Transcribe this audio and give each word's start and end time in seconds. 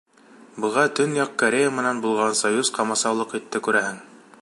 Быға 0.63 0.85
Төньяҡ 0.99 1.35
Корея 1.43 1.75
менән 1.81 2.01
булған 2.07 2.37
союз 2.43 2.75
ҡамасаулыҡ 2.79 3.37
итте, 3.43 3.67
күрәһең. 3.69 4.07